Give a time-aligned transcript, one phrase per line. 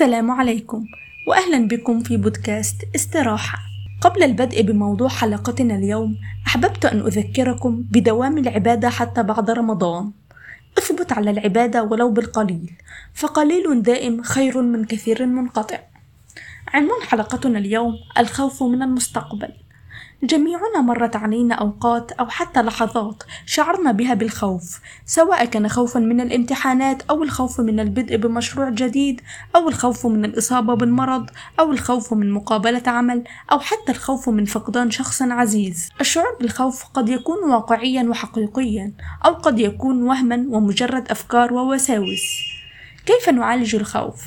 [0.00, 0.86] السلام عليكم
[1.26, 3.58] واهلا بكم في بودكاست استراحة.
[4.00, 10.10] قبل البدء بموضوع حلقتنا اليوم أحببت أن أذكركم بدوام العبادة حتى بعد رمضان.
[10.78, 12.72] أثبت على العبادة ولو بالقليل
[13.14, 15.78] فقليل دائم خير من كثير منقطع.
[16.68, 19.52] عنوان حلقتنا اليوم الخوف من المستقبل.
[20.22, 27.02] جميعنا مرت علينا أوقات أو حتى لحظات شعرنا بها بالخوف سواء كان خوفا من الامتحانات
[27.10, 29.20] أو الخوف من البدء بمشروع جديد
[29.56, 31.30] أو الخوف من الإصابة بالمرض
[31.60, 37.08] أو الخوف من مقابلة عمل أو حتى الخوف من فقدان شخص عزيز الشعور بالخوف قد
[37.08, 38.92] يكون واقعيا وحقيقيا
[39.24, 42.40] أو قد يكون وهما ومجرد أفكار ووساوس
[43.06, 44.24] كيف نعالج الخوف؟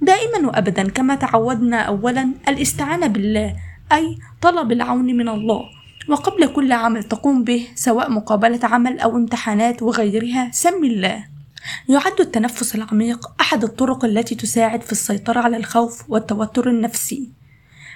[0.00, 5.64] دائما وابدا كما تعودنا اولا الاستعانة بالله أي طلب العون من الله.
[6.08, 11.24] وقبل كل عمل تقوم به سواء مقابلة عمل أو امتحانات وغيرها سم الله.
[11.88, 17.28] يعد التنفس العميق أحد الطرق التي تساعد في السيطرة على الخوف والتوتر النفسي.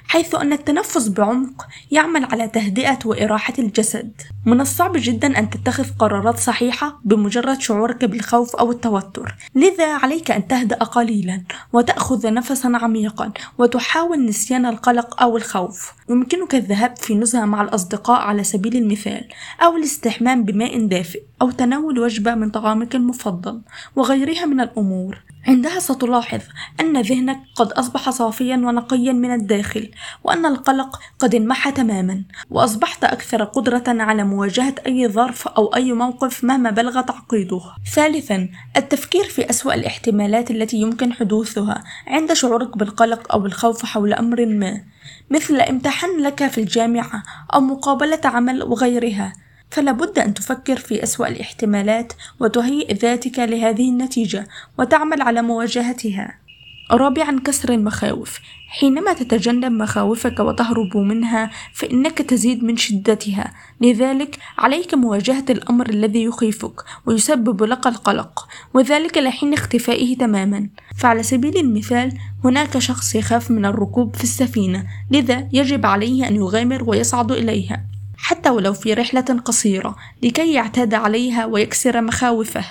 [0.08, 4.12] حيث أن التنفس بعمق يعمل على تهدئة وإراحة الجسد.
[4.46, 9.34] من الصعب جدا أن تتخذ قرارات صحيحة بمجرد شعورك بالخوف أو التوتر.
[9.54, 15.92] لذا عليك أن تهدأ قليلا وتأخذ نفسا عميقا وتحاول نسيان القلق أو الخوف.
[16.10, 19.28] يمكنك الذهاب في نزهة مع الأصدقاء على سبيل المثال
[19.62, 23.60] أو الاستحمام بماء دافئ أو تناول وجبة من طعامك المفضل
[23.96, 25.18] وغيرها من الأمور.
[25.46, 26.40] عندها ستلاحظ
[26.80, 29.90] أن ذهنك قد أصبح صافيا ونقيا من الداخل
[30.24, 36.44] وأن القلق قد انمحى تماما وأصبحت أكثر قدرة على مواجهة أي ظرف أو أي موقف
[36.44, 37.60] مهما بلغ تعقيده.
[37.94, 44.46] ثالثا التفكير في أسوأ الاحتمالات التي يمكن حدوثها عند شعورك بالقلق أو الخوف حول أمر
[44.46, 44.84] ما
[45.30, 47.22] مثل امتحان لك في الجامعة
[47.54, 49.32] أو مقابلة عمل وغيرها.
[49.70, 56.41] فلا بد أن تفكر في أسوأ الاحتمالات وتهيئ ذاتك لهذه النتيجة وتعمل على مواجهتها.
[56.92, 58.40] رابعا كسر المخاوف.
[58.68, 63.52] حينما تتجنب مخاوفك وتهرب منها فإنك تزيد من شدتها.
[63.80, 66.74] لذلك عليك مواجهة الأمر الذي يخيفك
[67.06, 70.68] ويسبب لك القلق وذلك لحين اختفائه تماما.
[70.96, 72.12] فعلى سبيل المثال
[72.44, 77.84] هناك شخص يخاف من الركوب في السفينة لذا يجب عليه أن يغامر ويصعد إليها
[78.16, 82.64] حتى ولو في رحلة قصيرة لكي يعتاد عليها ويكسر مخاوفه.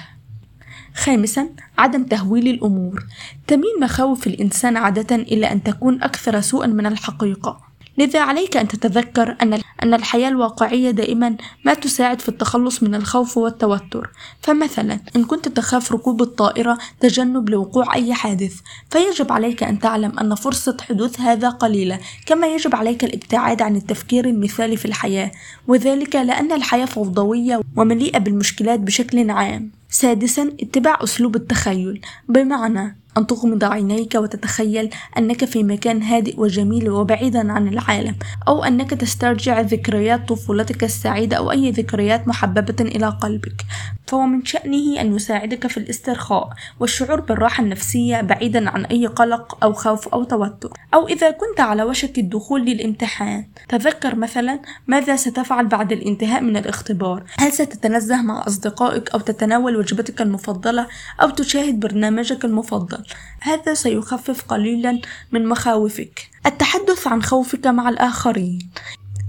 [0.96, 3.04] خامسا عدم تهويل الأمور.
[3.48, 7.72] تميل مخاوف الإنسان عادة إلى أن تكون أكثر سوءا من الحقيقة.
[7.98, 9.36] لذا عليك أن تتذكر
[9.84, 11.36] أن الحياة الواقعية دائما
[11.66, 14.10] ما تساعد في التخلص من الخوف والتوتر.
[14.42, 18.60] فمثلا إن كنت تخاف ركوب الطائرة تجنب لوقوع أي حادث
[18.90, 24.26] فيجب عليك أن تعلم أن فرصة حدوث هذا قليلة كما يجب عليك الابتعاد عن التفكير
[24.26, 25.32] المثالي في الحياة.
[25.68, 29.81] وذلك لأن الحياة فوضوية ومليئة بالمشكلات بشكل عام.
[29.92, 32.02] سادسا اتباع أسلوب التخيل.
[32.30, 38.16] بمعنى أن تغمض عينيك وتتخيل أنك في مكان هادئ وجميل وبعيدا عن العالم
[38.48, 43.66] أو أنك تسترجع ذكريات طفولتك السعيدة أو أي ذكريات محببة إلى قلبك.
[44.12, 46.50] فهو من شأنه أن يساعدك في الاسترخاء
[46.80, 51.84] والشعور بالراحة النفسية بعيدا عن أي قلق أو خوف أو توتر أو إذا كنت على
[51.84, 53.46] وشك الدخول للامتحان.
[53.70, 57.24] تذكر مثلا ماذا ستفعل بعد الانتهاء من الاختبار.
[57.38, 60.88] هل ستتنزه مع أصدقائك أو تتناول وجبتك المفضلة
[61.22, 63.04] أو تشاهد برنامجك المفضل؟
[63.42, 65.02] هذا سيخفف قليلا
[65.32, 66.30] من مخاوفك.
[66.46, 68.70] التحدث عن خوفك مع الآخرين.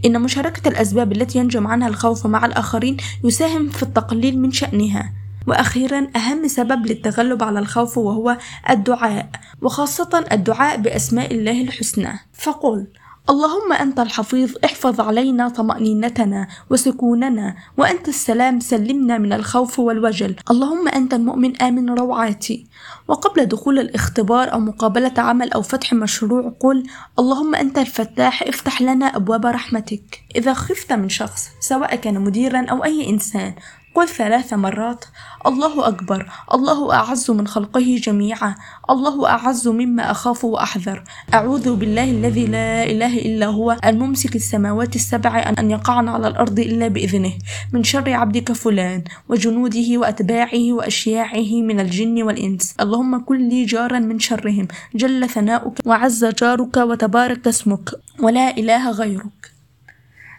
[0.05, 5.13] إن مشاركة الأسباب التي ينجم عنها الخوف مع الآخرين يساهم في التقليل من شأنها.
[5.47, 8.39] وأخيرا أهم سبب للتغلب على الخوف وهو
[8.71, 9.31] الدعاء
[9.63, 12.13] وخاصة الدعاء بأسماء الله الحسنى.
[12.33, 12.87] فقل
[13.31, 20.37] اللهم أنت الحفيظ احفظ علينا طمأنينتنا وسكوننا وأنت السلام سلمنا من الخوف والوجل.
[20.51, 22.67] اللهم أنت المؤمن آمن روعاتي.
[23.09, 26.83] وقبل دخول الاختبار أو مقابلة عمل أو فتح مشروع قل
[27.19, 30.23] اللهم أنت الفتاح افتح لنا أبواب رحمتك.
[30.37, 33.55] إذا خفت من شخص سواء كان مديرا أو أي إنسان
[33.95, 35.05] قل ثلاث مرات.
[35.47, 36.31] الله أكبر.
[36.55, 38.55] الله أعز من خلقه جميعا.
[38.91, 41.05] الله أعز مما أخاف وأحذر.
[41.35, 46.89] أعوذ بالله الذي لا إله إلا هو الممسك السماوات السبع أن يقعن على الأرض إلا
[46.89, 47.33] بإذنه.
[47.73, 52.75] من شر عبدك فلان وجنوده وأتباعه وأشياعه من الجن والإنس.
[52.81, 54.69] اللهم كن لي جارا من شرهم.
[54.95, 57.91] جل ثناؤك وعز جارك وتبارك اسمك.
[58.21, 59.53] ولا إله غيرك.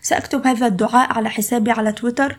[0.03, 2.37] سأكتب هذا الدعاء على حسابي على تويتر.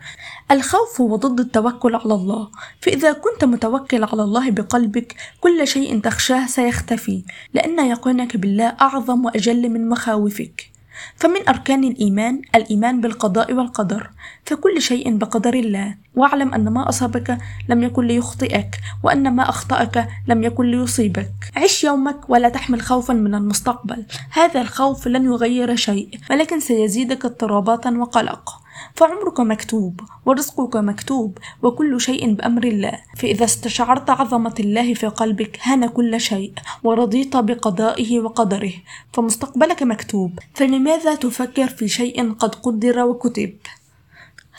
[0.50, 2.50] الخوف هو ضد التوكل على الله.
[2.80, 7.24] فإذا كنت متوكل على الله بقلبك كل شيء تخشاه سيختفي
[7.54, 10.73] لأن يقينك بالله أعظم وأجل من مخاوفك.
[11.16, 14.10] فمن أركان الإيمان الإيمان بالقضاء والقدر.
[14.44, 15.94] فكل شيء بقدر الله.
[16.14, 17.38] واعلم أن ما أصابك
[17.68, 21.30] لم يكن ليخطئك وأن ما أخطأك لم يكن ليصيبك.
[21.56, 24.04] عش يومك ولا تحمل خوفا من المستقبل.
[24.30, 28.63] هذا الخوف لن يغير شيء ولكن سيزيدك اضطرابات وقلق
[28.94, 32.92] فعمرك مكتوب ورزقك مكتوب وكل شيء بأمر الله.
[33.16, 36.52] فإذا استشعرت عظمة الله في قلبك هان كل شيء
[36.82, 38.72] ورضيت بقضائه وقدره.
[39.12, 40.38] فمستقبلك مكتوب.
[40.54, 43.52] فلماذا تفكر في شيء قد قدر وكتب؟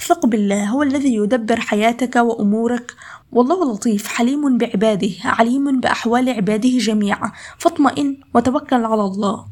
[0.08, 2.96] ثق بالله هو الذي يدبر حياتك وأمورك.
[3.32, 7.32] والله لطيف حليم بعباده عليم بأحوال عباده جميعا.
[7.58, 9.46] فاطمئن وتوكل على الله.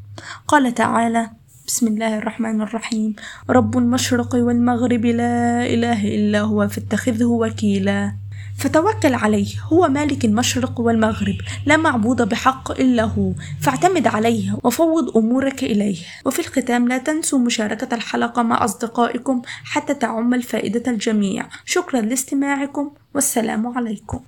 [0.47, 1.29] قال تعالى
[1.67, 3.15] بسم الله الرحمن الرحيم.
[3.49, 8.13] رب المشرق والمغرب لا إله إلا هو فاتخذه وكيلا.
[8.57, 13.31] فتوكل عليه هو مالك المشرق والمغرب لا معبود بحق إلا هو.
[13.61, 15.97] فاعتمد عليه وفوض أمورك إليه.
[16.25, 21.47] وفي الختام لا تنسوا مشاركة الحلقة مع أصدقائكم حتى تعم الفائدة الجميع.
[21.65, 24.19] شكرا لاستماعكم والسلام عليكم.